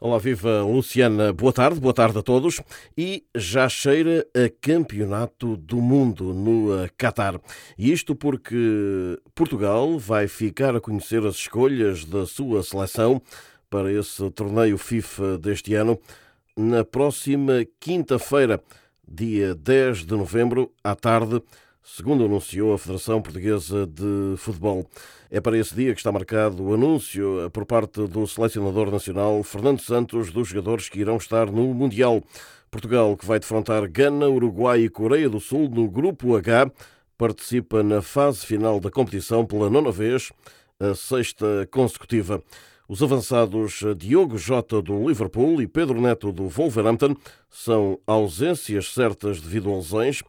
Olá, 0.00 0.16
viva 0.16 0.62
Luciana, 0.62 1.32
boa 1.32 1.52
tarde, 1.52 1.80
boa 1.80 1.92
tarde 1.92 2.16
a 2.16 2.22
todos. 2.22 2.60
E 2.96 3.24
já 3.34 3.68
cheira 3.68 4.24
a 4.32 4.48
campeonato 4.60 5.56
do 5.56 5.78
mundo 5.78 6.32
no 6.32 6.84
eh, 6.84 6.88
Qatar. 6.96 7.40
E 7.76 7.90
isto 7.90 8.14
porque 8.14 9.18
Portugal 9.34 9.98
vai 9.98 10.28
ficar 10.28 10.76
a 10.76 10.80
conhecer 10.80 11.26
as 11.26 11.34
escolhas 11.34 12.04
da 12.04 12.24
sua 12.26 12.62
seleção 12.62 13.20
para 13.68 13.92
esse 13.92 14.30
torneio 14.30 14.78
FIFA 14.78 15.36
deste 15.36 15.74
ano 15.74 15.98
na 16.56 16.84
próxima 16.84 17.66
quinta-feira, 17.80 18.62
dia 19.04 19.52
10 19.52 20.06
de 20.06 20.14
novembro, 20.14 20.70
à 20.84 20.94
tarde 20.94 21.42
segundo 21.96 22.26
anunciou 22.26 22.74
a 22.74 22.78
Federação 22.78 23.22
Portuguesa 23.22 23.86
de 23.86 24.36
Futebol. 24.36 24.86
É 25.30 25.40
para 25.40 25.56
esse 25.56 25.74
dia 25.74 25.94
que 25.94 26.00
está 26.00 26.12
marcado 26.12 26.62
o 26.62 26.74
anúncio 26.74 27.50
por 27.50 27.64
parte 27.64 28.06
do 28.06 28.26
selecionador 28.26 28.90
nacional 28.90 29.42
Fernando 29.42 29.80
Santos 29.80 30.30
dos 30.30 30.48
jogadores 30.48 30.88
que 30.88 31.00
irão 31.00 31.16
estar 31.16 31.50
no 31.50 31.72
Mundial. 31.72 32.22
Portugal, 32.70 33.16
que 33.16 33.24
vai 33.24 33.40
defrontar 33.40 33.88
Gana, 33.90 34.28
Uruguai 34.28 34.80
e 34.80 34.90
Coreia 34.90 35.30
do 35.30 35.40
Sul 35.40 35.70
no 35.70 35.88
Grupo 35.88 36.36
H, 36.36 36.70
participa 37.16 37.82
na 37.82 38.02
fase 38.02 38.44
final 38.44 38.78
da 38.78 38.90
competição 38.90 39.46
pela 39.46 39.70
nona 39.70 39.90
vez, 39.90 40.30
a 40.78 40.94
sexta 40.94 41.66
consecutiva. 41.70 42.42
Os 42.88 43.02
avançados 43.02 43.84
Diogo 43.98 44.38
Jota 44.38 44.80
do 44.80 45.06
Liverpool 45.06 45.60
e 45.60 45.66
Pedro 45.66 46.00
Neto 46.00 46.32
do 46.32 46.48
Wolverhampton 46.48 47.14
são 47.50 48.00
ausências 48.06 48.94
certas 48.94 49.42
devido 49.42 49.70
a 49.70 49.76
lesões. 49.76 50.22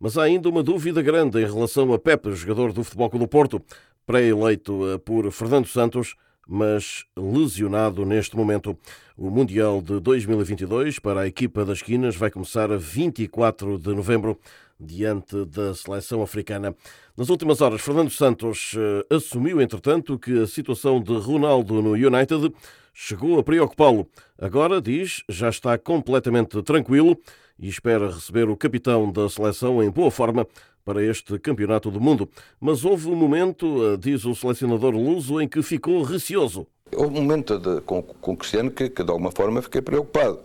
Mas 0.00 0.16
há 0.16 0.22
ainda 0.22 0.48
uma 0.48 0.62
dúvida 0.62 1.02
grande 1.02 1.38
em 1.38 1.44
relação 1.44 1.92
a 1.92 1.98
Pepe, 1.98 2.34
jogador 2.34 2.72
do 2.72 2.82
Futebol 2.82 3.10
Clube 3.10 3.26
do 3.26 3.28
Porto, 3.28 3.62
pré-eleito 4.06 4.88
eh, 4.88 4.96
por 4.96 5.30
Fernando 5.30 5.66
Santos, 5.66 6.14
mas 6.48 7.04
lesionado 7.14 8.06
neste 8.06 8.34
momento. 8.34 8.78
O 9.14 9.28
Mundial 9.28 9.82
de 9.82 10.00
2022 10.00 10.98
para 10.98 11.20
a 11.20 11.26
equipa 11.26 11.66
das 11.66 11.78
esquinas 11.78 12.16
vai 12.16 12.30
começar 12.30 12.72
a 12.72 12.78
24 12.78 13.78
de 13.78 13.94
novembro 13.94 14.38
diante 14.78 15.44
da 15.46 15.74
seleção 15.74 16.22
africana. 16.22 16.74
Nas 17.16 17.28
últimas 17.28 17.60
horas, 17.60 17.80
Fernando 17.80 18.10
Santos 18.10 18.74
eh, 18.76 19.14
assumiu, 19.14 19.60
entretanto, 19.60 20.18
que 20.18 20.42
a 20.42 20.46
situação 20.46 21.00
de 21.00 21.14
Ronaldo 21.16 21.80
no 21.80 21.92
United 21.92 22.52
chegou 22.92 23.38
a 23.38 23.42
preocupá-lo. 23.42 24.08
Agora, 24.38 24.80
diz, 24.80 25.22
já 25.28 25.48
está 25.48 25.76
completamente 25.78 26.62
tranquilo 26.62 27.16
e 27.58 27.68
espera 27.68 28.10
receber 28.10 28.48
o 28.48 28.56
capitão 28.56 29.10
da 29.10 29.28
seleção 29.28 29.82
em 29.82 29.90
boa 29.90 30.10
forma 30.10 30.46
para 30.84 31.02
este 31.02 31.38
Campeonato 31.38 31.90
do 31.90 32.00
Mundo. 32.00 32.28
Mas 32.60 32.84
houve 32.84 33.08
um 33.08 33.16
momento, 33.16 33.66
eh, 33.84 33.96
diz 33.96 34.24
o 34.24 34.34
selecionador 34.34 34.94
luso, 34.94 35.40
em 35.40 35.48
que 35.48 35.62
ficou 35.62 36.02
receoso. 36.02 36.66
Houve 36.94 37.18
um 37.18 37.22
momento 37.22 37.58
de, 37.58 37.80
com, 37.80 38.02
com 38.02 38.32
o 38.32 38.36
Cristiano 38.36 38.70
que, 38.70 38.88
que, 38.88 39.02
de 39.02 39.10
alguma 39.10 39.32
forma, 39.32 39.60
fiquei 39.60 39.82
preocupado. 39.82 40.38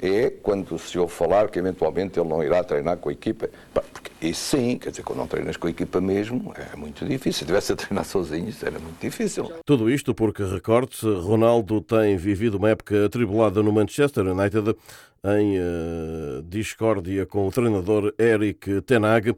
É 0.00 0.30
quando 0.30 0.78
se 0.78 0.98
ouve 0.98 1.12
falar 1.12 1.48
que 1.48 1.58
eventualmente 1.58 2.18
ele 2.18 2.28
não 2.28 2.42
irá 2.42 2.62
treinar 2.62 2.98
com 2.98 3.08
a 3.08 3.12
equipa. 3.12 3.48
Porque 3.72 4.10
isso 4.20 4.56
sim, 4.56 4.78
quer 4.78 4.90
dizer, 4.90 5.02
quando 5.02 5.18
não 5.18 5.26
treinas 5.26 5.56
com 5.56 5.66
a 5.66 5.70
equipa 5.70 6.00
mesmo, 6.00 6.52
é 6.54 6.76
muito 6.76 7.04
difícil. 7.04 7.32
Se 7.32 7.44
estivesse 7.44 7.72
a 7.72 7.76
treinar 7.76 8.04
sozinho, 8.04 8.48
isso 8.48 8.64
era 8.66 8.78
muito 8.78 9.00
difícil. 9.00 9.50
Tudo 9.64 9.90
isto 9.90 10.14
porque, 10.14 10.42
recorde-se, 10.42 11.06
Ronaldo 11.06 11.80
tem 11.80 12.16
vivido 12.16 12.56
uma 12.56 12.70
época 12.70 13.06
atribulada 13.06 13.62
no 13.62 13.72
Manchester 13.72 14.26
United 14.26 14.76
em 15.24 15.58
uh, 15.58 16.42
discórdia 16.42 17.26
com 17.26 17.46
o 17.46 17.50
treinador 17.50 18.14
Eric 18.18 18.80
Tenag, 18.82 19.34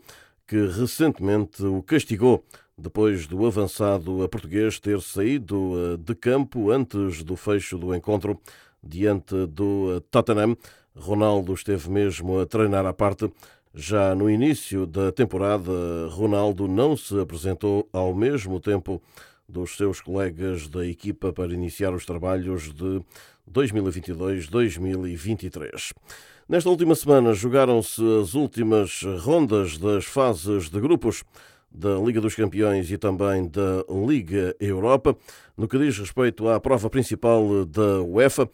que 0.47 0.57
recentemente 0.67 1.65
o 1.65 1.83
castigou 1.83 2.45
depois 2.77 3.27
do 3.27 3.45
avançado 3.45 4.23
a 4.23 4.29
português 4.29 4.79
ter 4.79 5.01
saído 5.01 5.57
uh, 5.73 5.99
de 5.99 6.15
campo 6.15 6.71
antes 6.71 7.23
do 7.23 7.37
fecho 7.37 7.77
do 7.77 7.95
encontro 7.95 8.41
diante 8.83 9.47
do 9.47 10.01
Tottenham. 10.11 10.57
Ronaldo 10.95 11.55
esteve 11.55 11.91
mesmo 11.91 12.41
a 12.41 12.47
treinar 12.47 12.87
à 12.87 12.93
parte. 12.93 13.31
Já 13.75 14.15
no 14.15 14.31
início 14.31 14.87
da 14.87 15.13
temporada, 15.13 15.71
Ronaldo 16.11 16.67
não 16.67 16.97
se 16.97 17.21
apresentou 17.21 17.87
ao 17.93 18.15
mesmo 18.15 18.59
tempo 18.59 19.01
dos 19.49 19.77
seus 19.77 20.01
colegas 20.01 20.67
da 20.69 20.85
equipa 20.87 21.33
para 21.33 21.55
iniciar 21.55 21.95
os 21.95 22.05
trabalhos 22.05 22.75
de 22.75 23.01
2022-2023. 23.51 25.95
Nesta 26.49 26.71
última 26.71 26.95
semana 26.95 27.35
jogaram-se 27.35 28.01
as 28.21 28.35
últimas 28.35 29.03
rondas 29.21 29.79
das 29.79 30.05
fases 30.05 30.69
de 30.69 30.79
grupos 30.81 31.25
da 31.71 31.97
Liga 31.99 32.21
dos 32.21 32.35
Campeões 32.35 32.91
e 32.91 32.99
também 32.99 33.47
da 33.49 33.85
Liga 33.89 34.57
Europa. 34.59 35.17
No 35.57 35.69
que 35.69 35.79
diz 35.79 35.97
respeito 35.99 36.49
à 36.49 36.59
prova 36.59 36.89
principal 36.89 37.67
da 37.67 38.01
UEFA, 38.03 38.49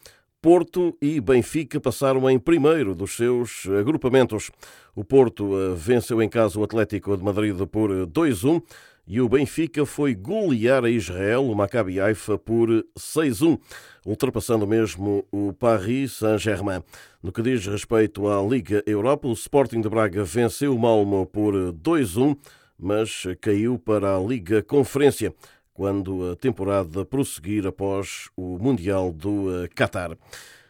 Porto 0.44 0.94
e 1.00 1.22
Benfica 1.22 1.80
passaram 1.80 2.28
em 2.28 2.38
primeiro 2.38 2.94
dos 2.94 3.16
seus 3.16 3.66
agrupamentos. 3.80 4.50
O 4.94 5.02
Porto 5.02 5.58
eh, 5.58 5.74
venceu 5.74 6.20
em 6.20 6.28
casa 6.28 6.60
o 6.60 6.62
Atlético 6.62 7.16
de 7.16 7.24
Madrid 7.24 7.56
por 7.66 7.88
2-1 8.06 8.62
e 9.06 9.22
o 9.22 9.28
Benfica 9.30 9.86
foi 9.86 10.14
golear 10.14 10.84
a 10.84 10.90
Israel, 10.90 11.46
o 11.46 11.56
Maccabi 11.56 11.98
Haifa, 11.98 12.36
por 12.36 12.68
6-1, 12.94 13.58
ultrapassando 14.04 14.66
mesmo 14.66 15.26
o 15.32 15.54
Paris 15.54 16.12
Saint-Germain. 16.12 16.82
No 17.22 17.32
que 17.32 17.40
diz 17.40 17.66
respeito 17.66 18.28
à 18.28 18.42
Liga 18.42 18.82
Europa, 18.86 19.26
o 19.26 19.32
Sporting 19.32 19.80
de 19.80 19.88
Braga 19.88 20.24
venceu 20.24 20.74
o 20.74 20.78
Malmo 20.78 21.24
por 21.24 21.54
2-1, 21.54 22.36
mas 22.78 23.22
caiu 23.40 23.78
para 23.78 24.14
a 24.14 24.20
Liga 24.20 24.62
Conferência 24.62 25.32
quando 25.74 26.30
a 26.30 26.36
temporada 26.36 27.04
prosseguir 27.04 27.66
após 27.66 28.30
o 28.36 28.58
Mundial 28.58 29.12
do 29.12 29.68
Qatar. 29.74 30.16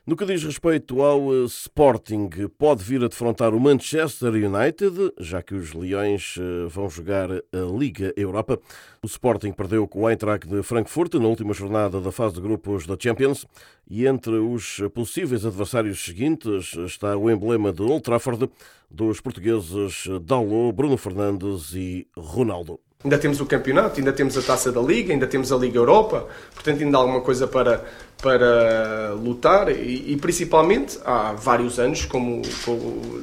No 0.06 0.18
que 0.18 0.26
diz 0.26 0.44
respeito 0.44 1.00
ao 1.00 1.32
eh, 1.32 1.46
Sporting, 1.46 2.28
pode 2.58 2.84
vir 2.84 3.02
a 3.02 3.08
defrontar 3.08 3.54
o 3.54 3.58
Manchester 3.58 4.34
United, 4.34 5.14
já 5.18 5.40
que 5.40 5.54
os 5.54 5.72
Leões 5.72 6.34
eh, 6.38 6.68
vão 6.68 6.90
jogar 6.90 7.30
a 7.32 7.78
Liga 7.78 8.12
Europa. 8.14 8.60
O 9.02 9.06
Sporting 9.06 9.52
perdeu 9.52 9.88
com 9.88 10.02
o 10.02 10.10
Eintracht 10.10 10.46
de 10.46 10.62
Frankfurt 10.62 11.14
na 11.14 11.26
última 11.26 11.54
jornada 11.54 12.02
da 12.02 12.12
fase 12.12 12.34
de 12.34 12.42
grupos 12.42 12.86
da 12.86 12.98
Champions 13.00 13.46
e 13.88 14.06
entre 14.06 14.32
os 14.32 14.82
possíveis 14.92 15.46
adversários 15.46 16.04
seguintes 16.04 16.74
está 16.74 17.16
o 17.16 17.30
emblema 17.30 17.72
de 17.72 17.80
Old 17.80 18.02
Trafford 18.02 18.50
dos 18.90 19.22
portugueses 19.22 20.06
Dalot, 20.20 20.76
Bruno 20.76 20.98
Fernandes 20.98 21.72
e 21.74 22.06
Ronaldo. 22.14 22.78
Ainda 23.04 23.18
temos 23.18 23.38
o 23.38 23.44
campeonato, 23.44 24.00
ainda 24.00 24.14
temos 24.14 24.36
a 24.38 24.40
taça 24.40 24.72
da 24.72 24.80
Liga, 24.80 25.12
ainda 25.12 25.26
temos 25.26 25.52
a 25.52 25.56
Liga 25.58 25.76
Europa, 25.76 26.26
portanto, 26.54 26.82
ainda 26.82 26.96
há 26.96 27.00
alguma 27.00 27.20
coisa 27.20 27.46
para, 27.46 27.84
para 28.22 29.12
lutar 29.12 29.70
e, 29.70 30.12
e 30.12 30.16
principalmente 30.16 30.98
há 31.04 31.34
vários 31.34 31.78
anos 31.78 32.06
como, 32.06 32.40
como, 32.64 33.22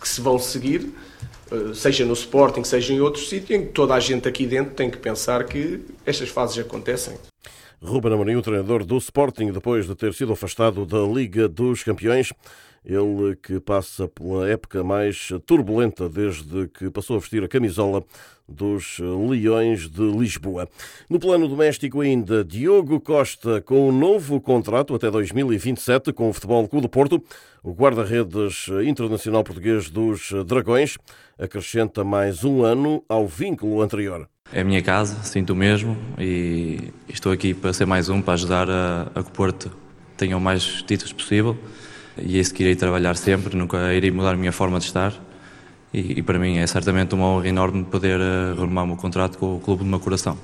que 0.00 0.08
se 0.08 0.20
vão 0.20 0.38
seguir, 0.38 0.92
eh, 1.50 1.74
seja 1.74 2.04
no 2.04 2.12
Sporting, 2.12 2.62
seja 2.62 2.92
em 2.92 3.00
outros 3.00 3.28
sítios, 3.28 3.58
em 3.58 3.66
que 3.66 3.72
toda 3.72 3.94
a 3.94 4.00
gente 4.00 4.28
aqui 4.28 4.46
dentro 4.46 4.74
tem 4.74 4.88
que 4.88 4.98
pensar 4.98 5.42
que 5.44 5.80
estas 6.06 6.28
fases 6.28 6.58
acontecem. 6.58 7.16
Ruben 7.82 8.12
Amorim, 8.12 8.36
o 8.36 8.42
treinador 8.42 8.84
do 8.84 8.96
Sporting, 8.96 9.50
depois 9.50 9.86
de 9.86 9.94
ter 9.96 10.14
sido 10.14 10.32
afastado 10.32 10.86
da 10.86 11.00
Liga 11.00 11.48
dos 11.48 11.82
Campeões, 11.82 12.32
ele 12.86 13.34
que 13.42 13.58
passa 13.58 14.06
pela 14.06 14.48
época 14.48 14.84
mais 14.84 15.28
turbulenta 15.44 16.08
desde 16.08 16.68
que 16.68 16.88
passou 16.88 17.16
a 17.16 17.18
vestir 17.18 17.42
a 17.42 17.48
camisola 17.48 18.02
dos 18.48 18.98
Leões 19.00 19.90
de 19.90 20.02
Lisboa. 20.02 20.68
No 21.10 21.18
plano 21.18 21.48
doméstico 21.48 22.00
ainda, 22.00 22.44
Diogo 22.44 23.00
Costa 23.00 23.60
com 23.60 23.88
um 23.88 23.92
novo 23.92 24.40
contrato 24.40 24.94
até 24.94 25.10
2027 25.10 26.12
com 26.12 26.30
o 26.30 26.32
Futebol 26.32 26.68
Clube 26.68 26.82
do 26.82 26.88
Porto. 26.88 27.20
O 27.60 27.72
guarda-redes 27.72 28.68
internacional 28.86 29.42
português 29.42 29.90
dos 29.90 30.30
Dragões 30.46 30.96
acrescenta 31.36 32.04
mais 32.04 32.44
um 32.44 32.62
ano 32.62 33.02
ao 33.08 33.26
vínculo 33.26 33.82
anterior. 33.82 34.28
É 34.52 34.60
a 34.60 34.64
minha 34.64 34.80
casa, 34.80 35.24
sinto 35.24 35.52
o 35.52 35.56
mesmo 35.56 35.96
e 36.16 36.92
estou 37.08 37.32
aqui 37.32 37.52
para 37.52 37.72
ser 37.72 37.84
mais 37.84 38.08
um, 38.08 38.22
para 38.22 38.34
ajudar 38.34 38.70
a, 38.70 39.10
a 39.12 39.22
que 39.24 39.28
o 39.28 39.32
Porto 39.32 39.72
tenha 40.16 40.36
o 40.36 40.40
mais 40.40 40.82
títulos 40.82 41.12
possível 41.12 41.58
e 42.18 42.36
é 42.36 42.40
isso 42.40 42.54
que 42.54 42.62
irei 42.62 42.76
trabalhar 42.76 43.16
sempre, 43.16 43.56
nunca 43.56 43.92
irei 43.92 44.10
mudar 44.10 44.32
a 44.32 44.36
minha 44.36 44.52
forma 44.52 44.78
de 44.78 44.86
estar. 44.86 45.12
E, 45.92 46.18
e 46.18 46.22
para 46.22 46.38
mim 46.38 46.58
é 46.58 46.66
certamente 46.66 47.14
uma 47.14 47.26
honra 47.26 47.48
enorme 47.48 47.84
poder 47.84 48.20
uh, 48.20 48.62
o 48.62 48.66
meu 48.66 48.96
contrato 48.96 49.38
com 49.38 49.56
o 49.56 49.60
clube 49.60 49.84
do 49.84 49.88
meu 49.88 50.00
coração. 50.00 50.38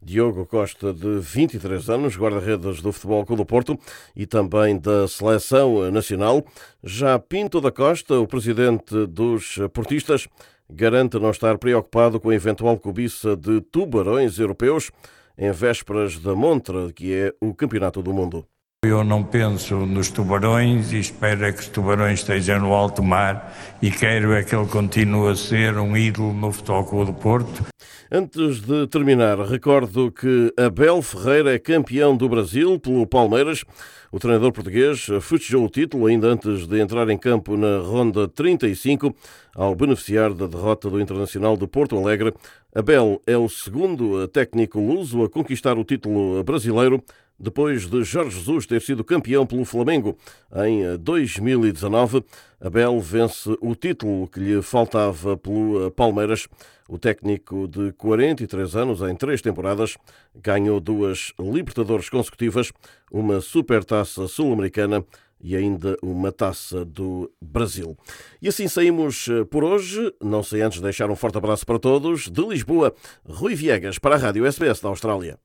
Diogo 0.00 0.44
Costa, 0.44 0.92
de 0.92 1.18
23 1.18 1.88
anos, 1.88 2.16
guarda-redes 2.16 2.82
do 2.82 2.92
Futebol 2.92 3.24
Clube 3.24 3.42
do 3.42 3.46
Porto 3.46 3.78
e 4.14 4.26
também 4.26 4.78
da 4.78 5.08
Seleção 5.08 5.90
Nacional. 5.90 6.44
Já 6.82 7.18
Pinto 7.18 7.60
da 7.60 7.72
Costa, 7.72 8.18
o 8.20 8.26
presidente 8.26 9.06
dos 9.06 9.58
portistas, 9.72 10.28
garante 10.68 11.18
não 11.18 11.30
estar 11.30 11.56
preocupado 11.56 12.20
com 12.20 12.28
a 12.30 12.34
eventual 12.34 12.78
cobiça 12.78 13.34
de 13.34 13.62
tubarões 13.62 14.38
europeus 14.38 14.90
em 15.38 15.50
vésperas 15.52 16.18
da 16.18 16.34
montra, 16.34 16.92
que 16.92 17.12
é 17.12 17.34
o 17.40 17.54
Campeonato 17.54 18.02
do 18.02 18.12
Mundo. 18.12 18.46
Eu 18.84 19.02
não 19.02 19.24
penso 19.24 19.86
nos 19.86 20.10
tubarões 20.10 20.92
e 20.92 20.98
espero 20.98 21.46
é 21.46 21.52
que 21.52 21.60
os 21.60 21.68
tubarões 21.68 22.20
estejam 22.20 22.60
no 22.60 22.74
alto 22.74 23.02
mar 23.02 23.56
e 23.80 23.90
quero 23.90 24.34
é 24.34 24.42
que 24.42 24.54
ele 24.54 24.66
continue 24.66 25.32
a 25.32 25.34
ser 25.34 25.78
um 25.78 25.96
ídolo 25.96 26.34
no 26.34 26.52
Futebol 26.52 26.84
Clube 26.84 27.06
do 27.06 27.14
Porto. 27.14 27.64
Antes 28.12 28.60
de 28.60 28.86
terminar, 28.88 29.38
recordo 29.40 30.12
que 30.12 30.52
Abel 30.58 31.00
Ferreira 31.00 31.54
é 31.54 31.58
campeão 31.58 32.14
do 32.14 32.28
Brasil 32.28 32.78
pelo 32.78 33.06
Palmeiras. 33.06 33.64
O 34.12 34.18
treinador 34.18 34.52
português 34.52 35.06
festejou 35.22 35.64
o 35.64 35.70
título 35.70 36.06
ainda 36.06 36.28
antes 36.28 36.66
de 36.66 36.78
entrar 36.78 37.08
em 37.08 37.16
campo 37.16 37.56
na 37.56 37.78
ronda 37.78 38.28
35, 38.28 39.16
ao 39.56 39.74
beneficiar 39.74 40.34
da 40.34 40.46
derrota 40.46 40.90
do 40.90 41.00
Internacional 41.00 41.56
de 41.56 41.66
Porto 41.66 41.96
Alegre. 41.96 42.34
Abel 42.74 43.20
é 43.26 43.36
o 43.36 43.48
segundo 43.48 44.28
técnico 44.28 44.78
luso 44.78 45.24
a 45.24 45.30
conquistar 45.30 45.78
o 45.78 45.84
título 45.84 46.44
brasileiro 46.44 47.02
depois 47.38 47.86
de 47.86 48.02
Jorge 48.04 48.38
Jesus 48.38 48.66
ter 48.66 48.80
sido 48.80 49.04
campeão 49.04 49.46
pelo 49.46 49.64
Flamengo 49.64 50.16
em 50.54 50.96
2019, 50.98 52.24
Abel 52.60 53.00
vence 53.00 53.56
o 53.60 53.74
título 53.74 54.28
que 54.28 54.40
lhe 54.40 54.62
faltava 54.62 55.36
pelo 55.36 55.90
Palmeiras. 55.90 56.48
O 56.88 56.98
técnico 56.98 57.66
de 57.66 57.92
43 57.92 58.76
anos, 58.76 59.00
em 59.02 59.16
três 59.16 59.40
temporadas, 59.40 59.96
ganhou 60.34 60.78
duas 60.80 61.32
Libertadores 61.38 62.08
consecutivas, 62.08 62.72
uma 63.10 63.40
Supertaça 63.40 64.28
Sul-Americana 64.28 65.04
e 65.40 65.54
ainda 65.54 65.96
uma 66.02 66.32
taça 66.32 66.84
do 66.84 67.30
Brasil. 67.40 67.96
E 68.40 68.48
assim 68.48 68.66
saímos 68.66 69.28
eh, 69.28 69.44
por 69.44 69.62
hoje. 69.62 70.12
Não 70.22 70.42
sei 70.42 70.62
antes 70.62 70.80
deixar 70.80 71.10
um 71.10 71.16
forte 71.16 71.36
abraço 71.36 71.66
para 71.66 71.78
todos. 71.78 72.30
De 72.30 72.40
Lisboa, 72.42 72.94
Rui 73.26 73.54
Viegas 73.54 73.98
para 73.98 74.14
a 74.14 74.18
Rádio 74.18 74.46
SBS 74.46 74.80
da 74.80 74.88
Austrália. 74.88 75.38